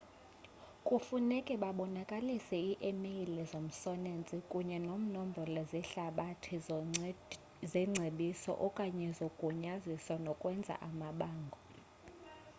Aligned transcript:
kufuneka 0.87 1.53
babonakalise 1.63 2.57
i 2.71 2.73
emeyile 2.89 3.41
zomsholensi 3.51 4.35
kunye 4.51 4.77
nemnombolo 4.87 5.61
zehlabathi 5.71 6.55
zengcebiso/okanye 7.71 9.07
zogunyaziso 9.17 10.13
nokwenza 10.25 10.73
amabango 10.87 11.59